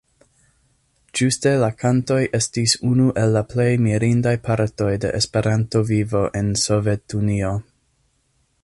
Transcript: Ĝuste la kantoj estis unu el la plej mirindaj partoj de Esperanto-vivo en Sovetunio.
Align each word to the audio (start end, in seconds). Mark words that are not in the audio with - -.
Ĝuste 1.19 1.51
la 1.63 1.69
kantoj 1.81 2.17
estis 2.39 2.73
unu 2.93 3.11
el 3.25 3.37
la 3.37 3.45
plej 3.53 3.69
mirindaj 3.89 4.35
partoj 4.49 4.91
de 5.05 5.13
Esperanto-vivo 5.21 6.25
en 6.43 6.53
Sovetunio. 6.67 7.55